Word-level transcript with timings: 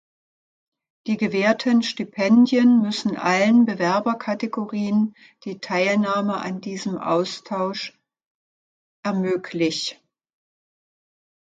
Die 1.05 1.15
gewährten 1.15 1.83
Stipendien 1.83 2.81
müssen 2.81 3.17
allen 3.17 3.65
Bewerberkategorien 3.67 5.13
die 5.43 5.59
Teilnahme 5.59 6.37
an 6.37 6.59
diesem 6.59 6.97
Austausch 6.97 7.93
ermöglich. 9.03 10.01